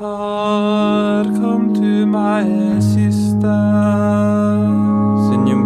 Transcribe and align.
God, 0.00 1.26
come 1.26 1.74
to 1.74 2.06
my 2.06 2.40
assistance. 2.40 3.44
Signum. 5.28 5.60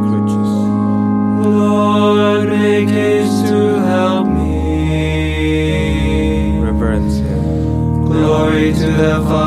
Lord, 1.45 2.49
make 2.49 2.89
haste 2.89 3.47
to 3.47 3.79
help 3.83 4.27
me. 4.27 4.59
Reverencia. 6.67 7.37
Glory 8.07 8.73
to 8.73 8.87
the 8.91 9.23
Father 9.29 9.44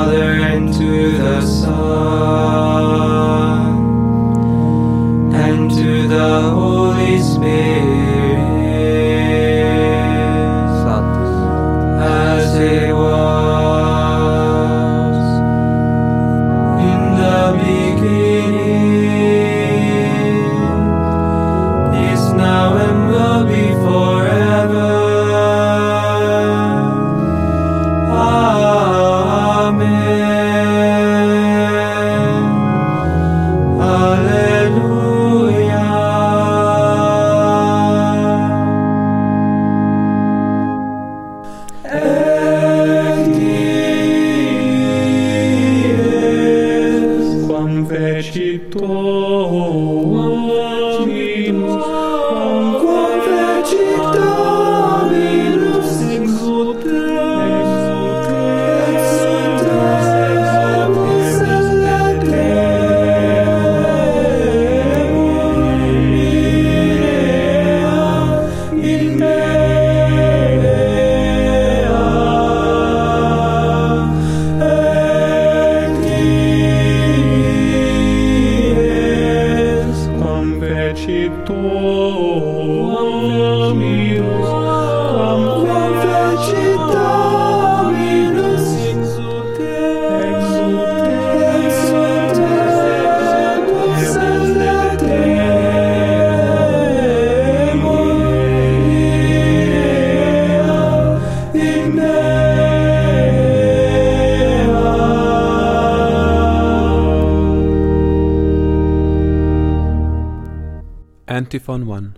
Antiphon 111.38 111.86
1. 111.86 112.18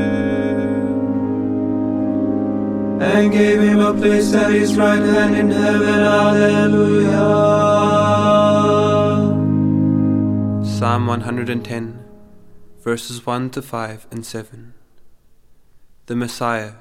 and 3.14 3.30
gave 3.32 3.60
him 3.60 3.78
a 3.78 3.94
place 3.94 4.34
at 4.34 4.50
his 4.50 4.74
right 4.76 5.00
hand 5.00 5.36
in 5.36 5.52
heaven. 5.52 5.86
Hallelujah. 5.86 7.10
Psalm 10.66 11.06
110, 11.06 12.04
verses 12.82 13.24
1 13.24 13.50
to 13.50 13.62
5 13.62 14.08
and 14.10 14.26
7. 14.26 14.74
The 16.06 16.16
Messiah, 16.16 16.72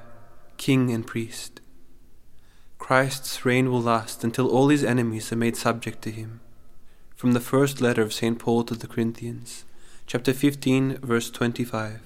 King 0.56 0.90
and 0.90 1.06
Priest. 1.06 1.60
Christ's 2.78 3.44
reign 3.44 3.70
will 3.70 3.80
last 3.80 4.24
until 4.24 4.48
all 4.48 4.70
his 4.70 4.82
enemies 4.82 5.30
are 5.30 5.36
made 5.36 5.56
subject 5.56 6.02
to 6.02 6.10
him. 6.10 6.40
From 7.24 7.32
the 7.32 7.40
first 7.40 7.80
letter 7.80 8.02
of 8.02 8.12
St. 8.12 8.38
Paul 8.38 8.64
to 8.64 8.74
the 8.74 8.86
Corinthians, 8.86 9.64
chapter 10.06 10.34
15, 10.34 10.98
verse 10.98 11.30
25. 11.30 12.02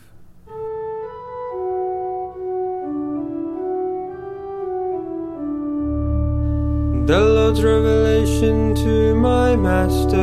The 7.08 7.20
Lord's 7.20 7.64
revelation 7.64 8.76
to 8.76 9.16
my 9.16 9.56
master. 9.56 10.14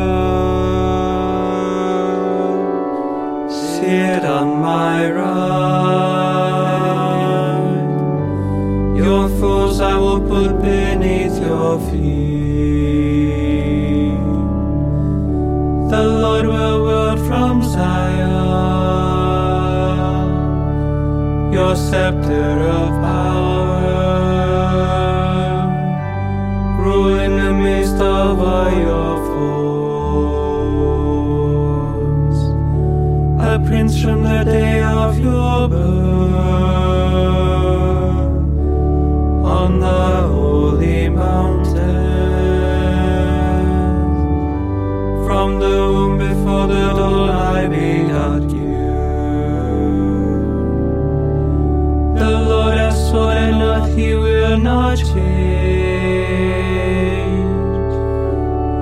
Sit 3.52 4.24
on 4.24 4.62
my 4.62 5.12
right. 5.12 5.26
Your 8.96 9.28
foes 9.42 9.82
I 9.82 9.98
will 9.98 10.22
put 10.22 10.62
beneath 10.62 11.38
your 11.42 11.82
feet. 11.92 12.35
The 15.96 16.04
Lord 16.04 16.46
will 16.46 16.78
wield 16.86 17.20
from 17.26 17.64
Zion 17.64 18.26
your 21.54 21.74
scepter 21.74 22.52
of 22.80 22.90
power. 23.02 24.02
Rule 26.84 27.18
in 27.20 27.38
the 27.38 27.54
midst 27.54 27.96
of 27.96 28.42
all 28.42 28.72
your 28.88 29.16
foes. 29.30 30.80
A 33.52 33.54
prince 33.66 33.96
from 34.04 34.24
the 34.24 34.44
day 34.44 34.84
of 34.84 35.18
your 35.18 35.70
birth 35.70 36.26
on 39.60 39.80
the 39.80 40.35
I 46.72 47.68
begot 47.68 48.50
you. 48.52 48.76
The 52.20 52.32
Lord 52.50 52.78
has 52.78 52.98
sworn 53.10 53.60
that 53.60 53.90
He 53.96 54.16
will 54.16 54.58
not 54.58 54.98
change. 54.98 55.16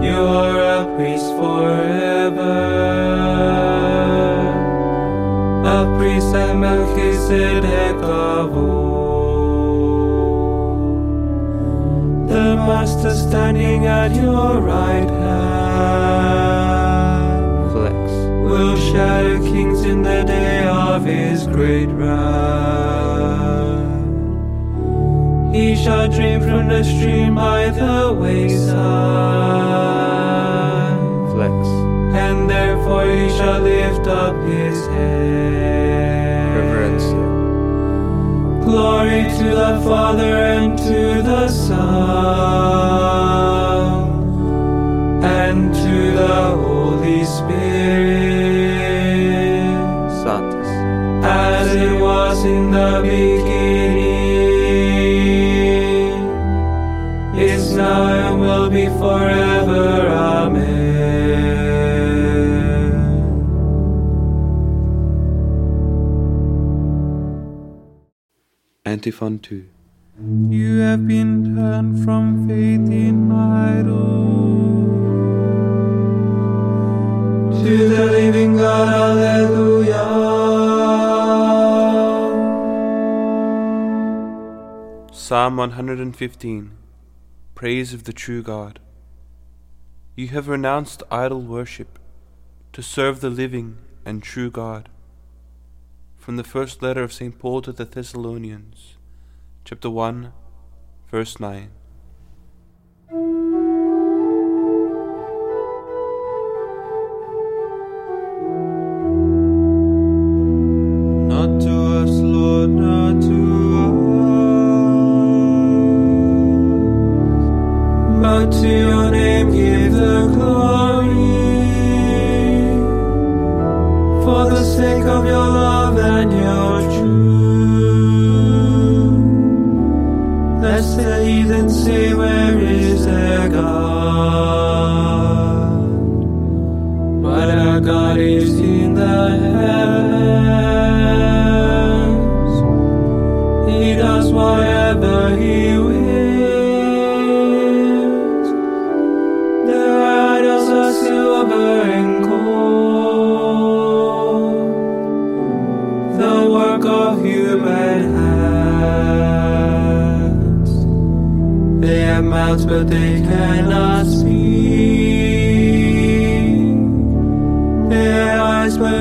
You 0.06 0.20
are 0.42 0.60
a 0.80 0.96
priest 0.96 1.30
forever, 1.38 2.56
a 5.66 5.98
priest. 5.98 6.14
The 12.34 12.56
Master 12.56 13.14
standing 13.14 13.86
at 13.86 14.16
your 14.16 14.60
right 14.60 15.10
hand. 15.10 15.62
Will 18.53 18.78
shatter 18.78 19.40
kings 19.40 19.81
in 19.81 20.03
the 20.03 20.24
day 20.24 20.64
of 20.68 21.03
his 21.03 21.47
great 21.47 21.88
wrath. 21.88 23.33
He 25.56 25.75
shall 25.75 26.07
drink 26.07 26.44
from 26.44 26.68
the 26.68 26.83
stream 26.83 27.33
by 27.33 27.72
the 27.72 28.13
wayside, 28.13 28.78
Flex. 31.31 31.68
and 32.25 32.48
therefore 32.48 33.06
he 33.06 33.30
shall 33.38 33.62
lift 33.62 34.06
up 34.07 34.36
his 34.45 34.78
head. 34.88 36.54
Reverencia. 36.57 37.25
Glory 38.66 39.24
to 39.39 39.48
the 39.63 39.81
Father 39.83 40.36
and 40.57 40.78
to 40.78 41.24
the 41.24 41.48
Son 41.48 42.83
and 45.24 45.74
to 45.74 45.95
the 46.22 46.53
beginning, 53.04 54.64
is 57.38 57.76
now 57.76 58.04
and 58.24 58.40
will 58.40 58.70
be 58.70 58.86
forever. 59.02 60.08
Amen. 60.08 60.84
Antiphon 68.86 69.40
2. 69.40 69.66
You 70.50 70.80
have 70.80 71.08
been 71.08 71.56
turned 71.56 72.04
from 72.06 72.48
faith 72.48 72.90
in 72.90 73.32
idols 73.32 74.14
to 77.64 77.90
the 77.90 78.06
living 78.06 78.56
God, 78.58 79.12
Psalm 85.33 85.57
115 85.57 86.77
Praise 87.56 87.91
of 87.91 88.03
the 88.03 88.13
True 88.13 88.44
God. 88.44 88.80
You 90.15 90.27
have 90.27 90.47
renounced 90.47 91.01
idol 91.09 91.41
worship 91.41 91.97
to 92.71 92.83
serve 92.83 93.19
the 93.19 93.31
living 93.31 93.80
and 94.06 94.21
true 94.21 94.51
God. 94.51 94.89
From 96.18 96.35
the 96.35 96.44
first 96.44 96.83
letter 96.83 97.01
of 97.01 97.12
St. 97.12 97.39
Paul 97.39 97.63
to 97.63 97.71
the 97.71 97.83
Thessalonians, 97.83 98.97
chapter 99.65 99.89
1, 99.89 100.33
verse 101.09 101.39
9. 101.39 101.71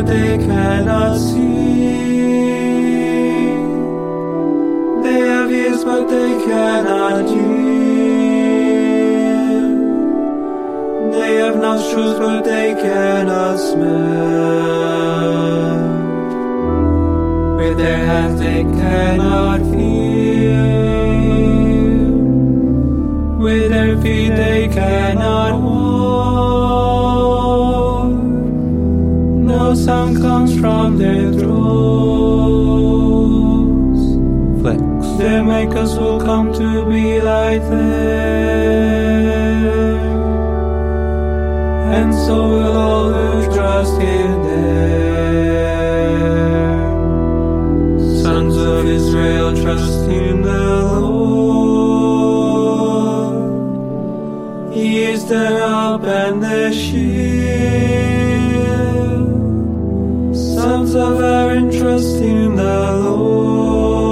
They 0.06 0.38
cannot 0.38 1.16
see. 1.18 1.52
They 5.02 5.20
have 5.20 5.50
ears, 5.50 5.84
but 5.84 6.08
they 6.08 6.44
cannot 6.44 7.28
hear. 7.28 7.42
They 11.12 11.34
have 11.36 11.56
nostrils, 11.56 12.18
but 12.18 12.42
they 12.42 12.74
cannot 12.74 13.56
smell. 13.58 13.92
With 17.56 17.76
their 17.78 18.06
hands, 18.06 18.40
they 18.40 18.62
cannot 18.62 19.60
feel. 19.60 20.72
With 23.38 23.70
their 23.70 24.00
feet, 24.02 24.30
they 24.30 24.68
cannot 24.68 25.60
walk. 25.62 25.81
No 29.72 29.78
sound 29.78 30.18
comes 30.18 30.52
from 30.60 30.98
their 30.98 31.32
throats. 31.32 31.52
Flex. 34.60 34.82
Their 35.16 35.42
makers 35.42 35.98
will 35.98 36.20
come 36.20 36.52
to 36.52 36.84
be 36.90 37.22
like 37.22 37.62
them. 37.62 37.80
And 41.98 42.12
so 42.12 42.48
will 42.50 42.76
all 42.76 43.12
who 43.14 43.44
trust 43.54 43.98
in 43.98 44.42
them. 44.50 44.82
Sons 48.22 48.56
of 48.58 48.84
Israel, 48.84 49.56
trust 49.56 50.06
in 50.10 50.42
the 50.42 50.82
Lord. 51.00 51.14
He 54.74 55.04
is 55.04 55.24
their 55.24 55.60
help 55.66 56.04
and 56.04 56.42
their 56.42 56.70
shield. 56.74 57.11
Of 60.94 61.22
Aaron, 61.22 61.70
trust 61.70 62.16
in 62.16 62.54
the 62.54 62.92
Lord. 62.92 64.02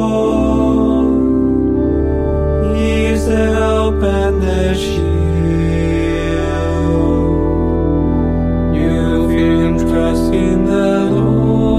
He 2.75 3.05
is 3.05 3.27
their 3.27 3.55
help 3.55 4.03
and 4.03 4.43
their 4.43 4.75
shield. 4.75 5.11
You 8.75 9.79
trust 9.91 10.33
in 10.33 10.65
the 10.65 11.11
Lord. 11.11 11.75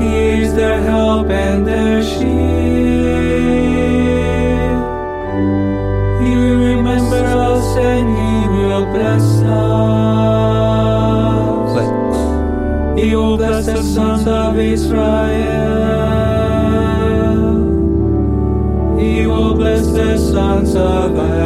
He 0.00 0.42
is 0.42 0.54
their 0.54 0.80
help 0.82 1.28
and 1.28 1.66
their 1.66 2.04
shield. 2.04 2.49
He 13.00 13.16
will 13.16 13.38
bless 13.38 13.64
the 13.64 13.82
sons 13.82 14.26
of 14.26 14.58
Israel. 14.58 15.00
He 18.98 19.26
will 19.26 19.54
bless 19.54 19.86
the 19.86 20.18
sons 20.18 20.74
of 20.74 21.16
Aaron. 21.16 21.39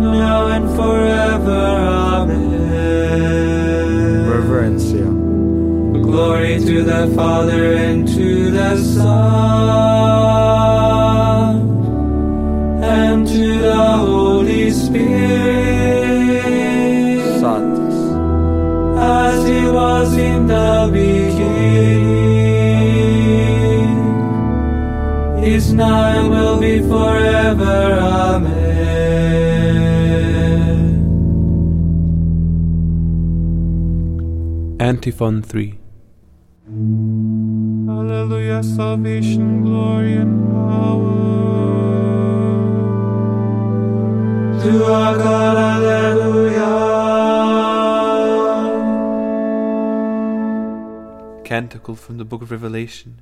now 0.00 0.47
and 0.49 0.69
forever. 0.76 1.62
Amen. 2.19 3.11
Reverencia. 4.28 5.09
Glory 6.02 6.59
to 6.61 6.83
the 6.83 7.09
Father 7.16 7.75
and 7.75 8.09
to 8.09 8.50
the 8.50 8.76
Son 8.76 9.29
is 25.52 25.73
now 25.73 26.19
and 26.19 26.30
will 26.30 26.59
be 26.61 26.80
forever. 26.80 27.99
Amen. 28.00 28.76
Antiphon 34.80 35.42
3 35.42 35.78
Hallelujah, 37.87 38.62
salvation, 38.62 39.62
glory, 39.64 40.14
and 40.14 40.50
power. 40.52 41.21
To 44.62 44.85
our 44.85 45.16
God, 45.16 45.57
Hallelujah. 45.57 46.71
Canticle 51.45 51.97
from 51.97 52.19
the 52.19 52.25
Book 52.25 52.42
of 52.42 52.50
Revelation, 52.52 53.21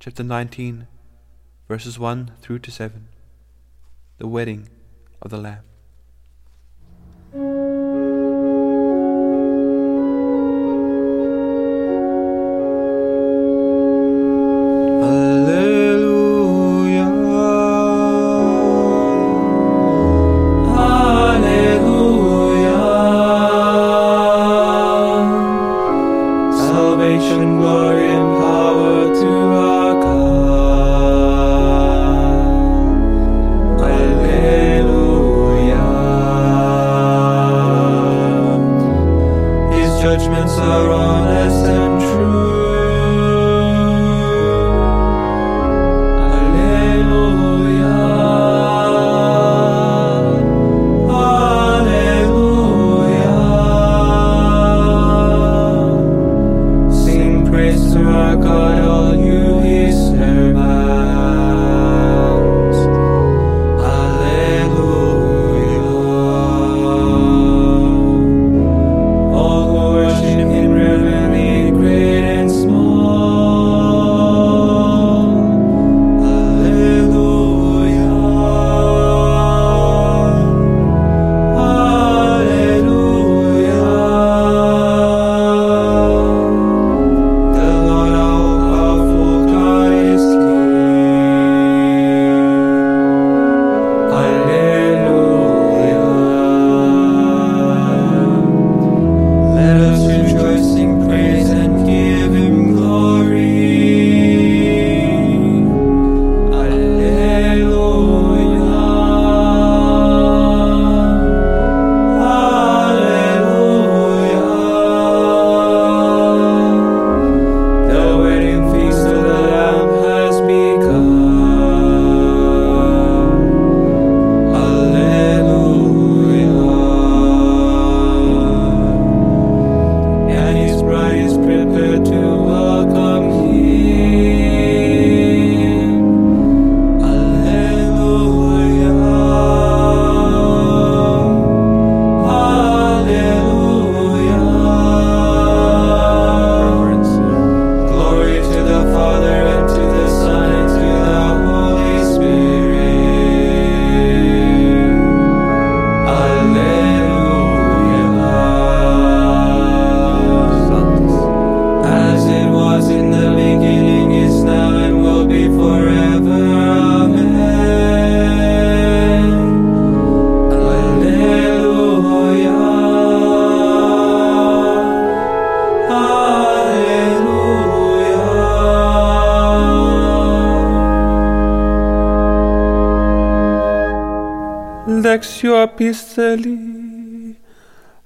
chapter 0.00 0.24
19, 0.24 0.88
verses 1.68 1.98
1 1.98 2.32
through 2.40 2.58
to 2.58 2.70
7. 2.70 3.08
The 4.16 4.26
Wedding 4.26 4.70
of 5.20 5.30
the 5.30 5.36
Lamb. 5.36 5.67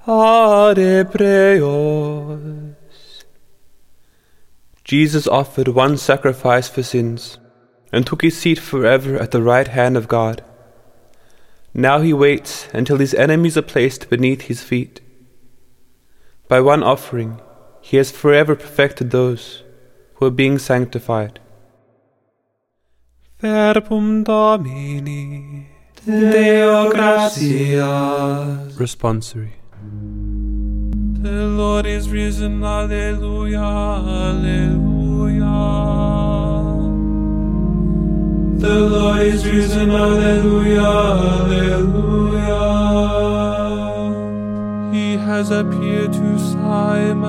Hebreos. 0.04 1.64
Jesus 4.84 5.26
offered 5.26 5.68
one 5.68 5.96
sacrifice 5.96 6.68
for 6.68 6.82
sins 6.82 7.38
and 7.90 8.06
took 8.06 8.20
his 8.20 8.36
seat 8.36 8.58
forever 8.58 9.16
at 9.16 9.30
the 9.30 9.40
right 9.40 9.68
hand 9.68 9.96
of 9.96 10.06
God. 10.06 10.44
Now 11.72 12.00
he 12.02 12.12
waits 12.12 12.68
until 12.74 12.98
his 12.98 13.14
enemies 13.14 13.56
are 13.56 13.62
placed 13.62 14.10
beneath 14.10 14.42
his 14.42 14.62
feet. 14.62 15.00
By 16.48 16.60
one 16.60 16.82
offering, 16.82 17.40
he 17.80 17.96
has 17.96 18.10
forever 18.10 18.54
perfected 18.54 19.10
those 19.10 19.62
who 20.16 20.26
are 20.26 20.30
being 20.30 20.58
sanctified. 20.58 21.40
Verbum 23.40 24.24
Domini 24.24 25.71
Deo 26.04 26.90
gratias 26.90 28.76
Responsory. 28.76 29.52
The 31.22 31.46
Lord 31.46 31.86
is 31.86 32.08
risen, 32.10 32.64
Alleluia, 32.64 33.60
Alleluia. 33.60 35.46
The 38.58 38.80
Lord 38.80 39.22
is 39.22 39.46
risen, 39.46 39.90
Alleluia, 39.92 40.82
Alleluia. 41.38 42.62
He 44.92 45.16
has 45.18 45.52
appeared 45.52 46.12
to 46.14 46.38
Simon. 46.40 47.22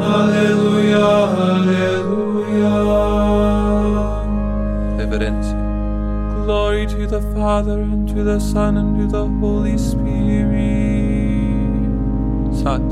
Alleluia, 0.00 1.28
Alleluia. 1.44 2.74
Reverencia. 4.96 5.59
Glory 6.50 6.84
to 6.88 7.06
the 7.06 7.22
Father, 7.32 7.78
and 7.80 8.08
to 8.08 8.24
the 8.24 8.40
Son, 8.40 8.76
and 8.76 8.98
to 8.98 9.06
the 9.06 9.24
Holy 9.38 9.78
Spirit. 9.78 10.58
Sat. 12.58 12.82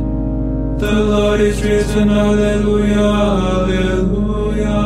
The 0.79 0.93
Lord 1.13 1.41
is 1.41 1.61
risen, 1.61 2.09
Alleluia, 2.09 3.11
Alleluia. 3.59 4.79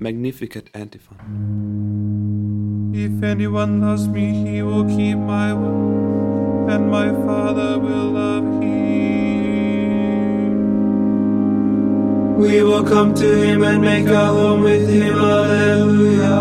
Magnificat 0.00 0.68
antiphon. 0.74 1.18
If 2.92 3.22
anyone 3.22 3.80
loves 3.80 4.08
me, 4.08 4.32
he 4.44 4.60
will 4.62 4.86
keep 4.86 5.18
my 5.18 5.54
word, 5.54 6.68
and 6.68 6.90
my 6.90 7.10
Father 7.24 7.78
will 7.78 8.10
love 8.10 8.42
him. 8.54 8.59
We 12.40 12.62
will 12.62 12.82
come 12.82 13.12
to 13.16 13.42
him 13.42 13.62
and 13.62 13.82
make 13.82 14.08
our 14.08 14.32
home 14.32 14.62
with 14.62 14.88
him. 14.88 15.14
Alleluia. 15.14 16.38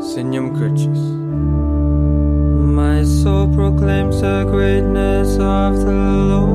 Signum 0.00 0.54
Crucis. 0.56 1.02
My 2.80 3.02
soul 3.02 3.48
proclaims 3.52 4.20
the 4.20 4.44
greatness 4.48 5.38
of 5.38 5.80
the 5.80 5.92
Lord. 6.30 6.46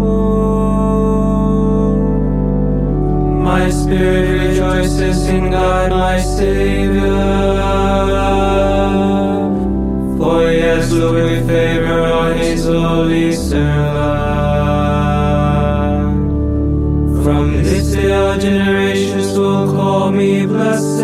My 3.43 3.69
spirit 3.69 4.29
rejoices 4.39 5.27
in 5.27 5.51
God, 5.51 5.91
my 5.91 6.21
Savior. 6.21 7.01
For 10.17 10.49
he 10.49 10.59
has 10.59 10.93
looked 10.93 11.15
with 11.15 11.47
favor 11.47 11.99
on 11.99 12.37
his 12.37 12.63
holy 12.63 13.33
servant. 13.33 14.20
Generations 18.37 19.37
will 19.37 19.71
call 19.73 20.11
me 20.11 20.45
blessed. 20.45 20.99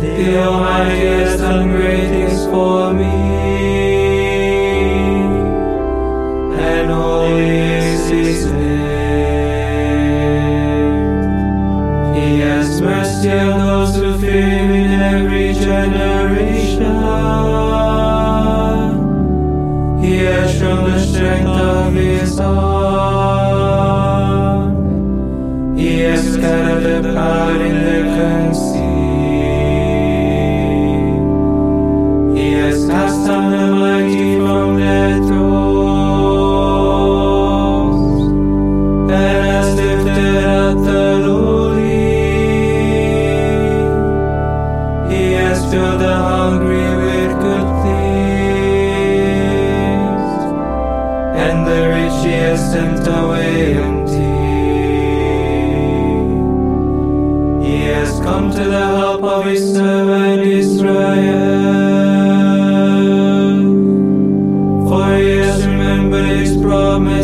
The 0.00 0.38
Almighty 0.38 1.06
has 1.06 1.40
done 1.40 1.70
great 1.70 2.08
things 2.08 2.44
for 2.46 2.92
me, 2.92 2.97
come 58.28 58.50
to 58.50 58.64
the 58.76 58.86
help 59.00 59.22
of 59.22 59.46
his 59.46 59.62
servant 59.74 60.42
Israel. 60.42 60.98
For 64.88 65.06
he 65.16 65.30
has 65.44 65.66
remembered 65.66 66.26
his 66.26 66.54
promise 66.58 67.17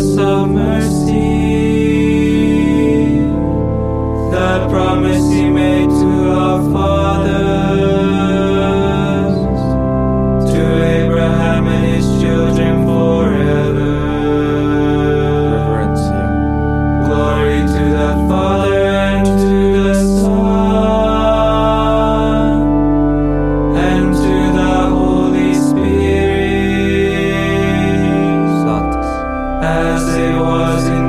as 29.74 30.06
it 30.16 30.36
was 30.36 30.86
in 30.86 31.03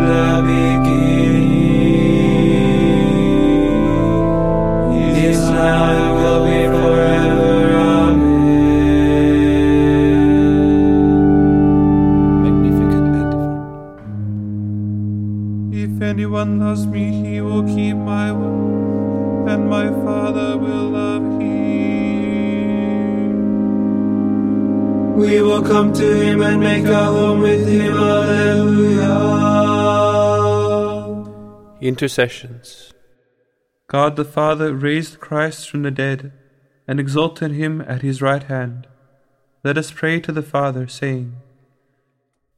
Intercessions. 31.96 32.92
God 33.88 34.18
the 34.18 34.26
Father 34.26 34.76
raised 34.76 35.22
Christ 35.22 35.70
from 35.70 35.84
the 35.84 35.92
dead 35.92 36.34
and 36.90 37.00
exalted 37.00 37.52
him 37.52 37.80
at 37.88 38.02
his 38.02 38.22
right 38.22 38.44
hand. 38.44 38.86
Let 39.64 39.78
us 39.78 39.92
pray 39.92 40.20
to 40.20 40.34
the 40.34 40.42
Father, 40.42 40.90
saying, 40.90 41.38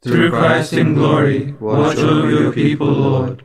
Through 0.02 0.32
Christ 0.32 0.74
in 0.74 0.96
glory, 0.96 1.52
watch 1.60 2.00
over 2.00 2.32
your 2.32 2.52
people, 2.52 2.88
Lord. 2.88 3.44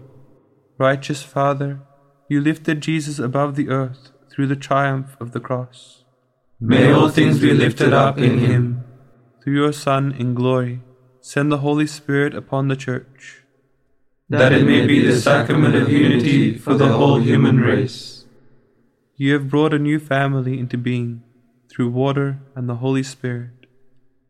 Righteous 0.78 1.22
Father, 1.22 1.83
you 2.26 2.40
lifted 2.40 2.81
Jesus 2.81 3.18
above 3.18 3.55
the 3.55 3.68
earth 3.68 4.12
through 4.31 4.46
the 4.46 4.57
triumph 4.57 5.14
of 5.20 5.33
the 5.33 5.40
cross. 5.40 6.05
May 6.59 6.90
all 6.90 7.11
things 7.11 7.38
be 7.38 7.52
lifted 7.52 7.92
up 7.92 8.16
in 8.16 8.38
him. 8.38 8.83
Through 9.44 9.57
your 9.57 9.74
Son 9.74 10.12
in 10.12 10.33
glory, 10.33 10.81
send 11.20 11.52
the 11.52 11.59
Holy 11.59 11.87
Spirit 11.87 12.35
upon 12.35 12.68
the 12.68 12.76
Church. 12.76 13.41
That 14.33 14.53
it 14.53 14.64
may 14.64 14.87
be 14.87 15.07
the 15.07 15.21
sacrament 15.21 15.75
of 15.75 15.92
unity 15.92 16.57
for 16.57 16.75
the 16.75 16.88
whole 16.88 17.21
human 17.21 17.61
race. 17.61 18.25
You 19.14 19.35
have 19.35 19.51
brought 19.51 19.75
a 19.75 19.79
new 19.79 19.99
family 19.99 20.59
into 20.59 20.79
being 20.79 21.23
through 21.68 21.90
water 21.90 22.40
and 22.55 22.66
the 22.66 22.77
Holy 22.77 23.03
Spirit. 23.03 23.66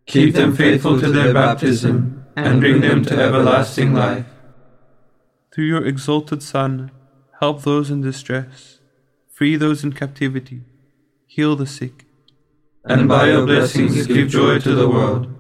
Keep 0.07 0.35
them 0.35 0.57
faithful 0.57 0.99
to 0.99 1.09
their 1.09 1.33
baptism 1.33 2.25
and 2.35 2.61
bring 2.61 2.81
them 2.81 3.05
to 3.05 3.15
everlasting 3.15 3.95
life. 3.95 4.27
Through 5.55 5.67
your 5.67 5.87
exalted 5.87 6.43
Son, 6.43 6.91
help 7.39 7.63
those 7.63 7.89
in 7.89 8.01
distress, 8.01 8.81
free 9.31 9.55
those 9.55 9.85
in 9.85 9.93
captivity, 9.93 10.63
heal 11.27 11.55
the 11.55 11.67
sick. 11.67 12.07
And 12.85 13.09
by 13.09 13.29
your 13.29 13.47
blessings 13.47 14.09
give 14.09 14.29
joy 14.31 14.59
to 14.59 14.75
the 14.75 14.89
world. 14.89 15.33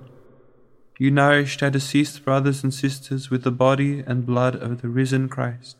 You 1.03 1.11
nourished 1.11 1.65
our 1.65 1.71
deceased 1.71 2.25
brothers 2.25 2.62
and 2.62 2.73
sisters 2.73 3.29
with 3.29 3.43
the 3.43 3.51
body 3.51 4.05
and 4.07 4.25
blood 4.25 4.55
of 4.55 4.83
the 4.83 4.88
risen 4.88 5.29
Christ. 5.29 5.77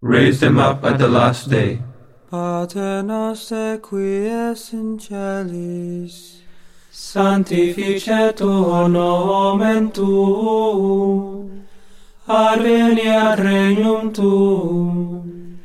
Raise 0.00 0.38
them 0.38 0.60
up 0.60 0.84
at 0.84 0.98
the 0.98 1.08
last 1.08 1.50
day. 1.50 1.82
Pater 2.30 3.02
noster 3.02 3.78
qui 3.78 4.28
es 4.28 4.72
in 4.72 5.00
celis, 5.00 6.40
Sanctificetur 6.92 8.88
nomen 8.88 9.90
tuum, 9.90 11.66
adveniat 12.28 13.38
regnum 13.38 14.14
tuum, 14.14 15.58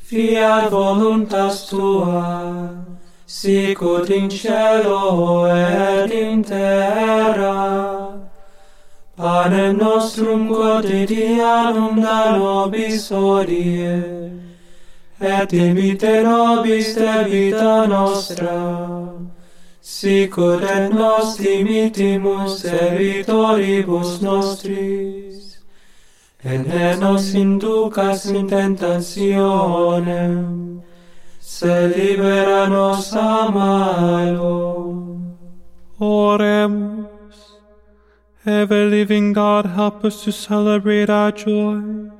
fiat 0.00 0.70
voluntas 0.70 1.68
tua, 1.68 2.91
sicut 3.32 4.10
in 4.10 4.28
cielo 4.28 5.46
et 5.46 6.12
in 6.12 6.44
terra. 6.44 8.20
Panem 9.16 9.78
nostrum 9.78 10.48
quotidianum 10.48 12.02
da 12.02 12.36
nobis 12.36 13.10
hodie, 13.10 14.30
et 15.18 15.48
dimite 15.48 16.22
nobis 16.24 16.94
de 16.94 17.24
vita 17.30 17.86
nostra, 17.86 19.08
sicut 19.80 20.62
et 20.62 20.92
nos 20.92 21.38
dimitimus 21.38 22.64
evitoribus 22.64 24.20
nostris, 24.20 25.56
et 26.44 26.66
ne 26.66 26.96
nos 27.00 27.34
inducas 27.34 28.26
in 28.26 28.46
tentationem, 28.46 30.71
se 31.52 31.86
libera 31.88 32.66
nos 32.66 33.12
a 33.12 33.50
malo. 33.50 35.20
Oremus. 36.00 37.58
Ever 38.46 38.86
living 38.86 39.34
God, 39.34 39.66
help 39.66 40.02
us 40.02 40.24
to 40.24 40.32
celebrate 40.32 41.10
our 41.10 41.30
joy 41.30 42.10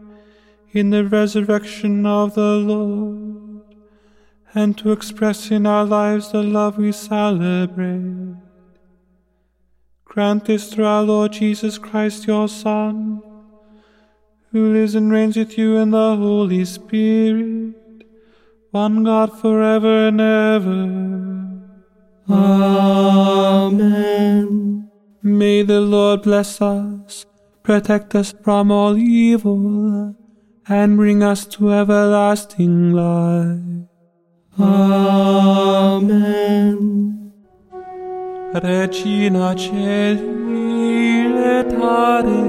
in 0.72 0.90
the 0.90 1.04
resurrection 1.04 2.04
of 2.04 2.34
the 2.34 2.56
Lord 2.72 3.64
and 4.54 4.76
to 4.76 4.92
express 4.92 5.50
in 5.50 5.66
our 5.66 5.86
lives 5.86 6.30
the 6.30 6.42
love 6.42 6.76
we 6.76 6.92
celebrate. 6.92 8.36
Grant 10.04 10.44
this 10.44 10.72
through 10.72 10.84
our 10.84 11.02
Lord 11.02 11.32
Jesus 11.32 11.78
Christ, 11.78 12.26
your 12.26 12.48
Son, 12.48 13.22
who 14.50 14.74
lives 14.74 14.94
and 14.94 15.10
reigns 15.10 15.38
with 15.38 15.56
you 15.56 15.78
in 15.78 15.90
the 15.90 16.16
Holy 16.16 16.66
Spirit, 16.66 17.81
one 18.72 19.04
God 19.04 19.38
forever 19.38 20.08
and 20.08 20.20
ever. 20.20 21.12
Amen. 22.28 24.00
May 25.22 25.62
the 25.62 25.80
Lord 25.80 26.22
bless 26.22 26.60
us, 26.62 27.26
protect 27.62 28.14
us 28.14 28.34
from 28.42 28.72
all 28.72 28.96
evil, 28.96 30.16
and 30.66 30.96
bring 30.96 31.22
us 31.22 31.44
to 31.46 31.70
everlasting 31.70 32.92
life. 32.92 33.60
Amen. 34.58 36.22
Regina 38.54 39.54
Celi, 39.56 41.28
letare, 41.36 42.42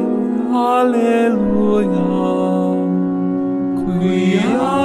alleluia. 0.51 2.03
Quiaque 3.75 4.82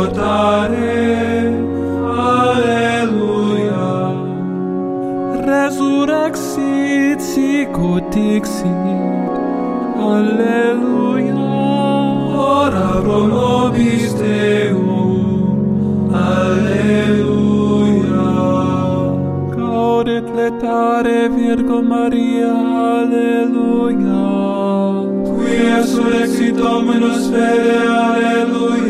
meruisti 0.00 0.10
portare, 0.10 1.52
Alleluia. 2.56 3.88
Resurrexit 5.46 7.20
sicut 7.20 8.04
dixit, 8.10 9.30
alleluia. 9.96 11.34
Ora 12.36 13.00
pro 13.02 13.20
nobis 13.26 14.14
Deum, 14.14 16.10
Alleluia. 16.12 17.48
Gaudet 19.56 20.26
letare 20.34 21.28
Virgo 21.28 21.82
Maria, 21.82 22.52
alleluia. 22.96 24.22
Qui 25.34 25.52
resurrexit 25.72 26.54
Dominus 26.56 27.24
fede, 27.28 27.76
Alleluia. 27.88 28.89